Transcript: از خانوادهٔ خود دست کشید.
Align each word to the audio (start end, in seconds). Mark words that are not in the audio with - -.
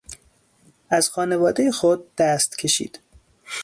از 0.89 1.09
خانوادهٔ 1.09 1.71
خود 1.71 2.15
دست 2.17 2.57
کشید. 2.57 2.99